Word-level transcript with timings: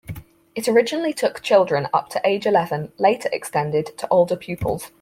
It 0.55 0.67
originally 0.67 1.13
took 1.13 1.43
children 1.43 1.87
up 1.93 2.09
to 2.09 2.21
age 2.27 2.47
eleven, 2.47 2.91
later 2.97 3.29
extended 3.31 3.95
to 3.99 4.07
older 4.09 4.35
pupils. 4.35 4.89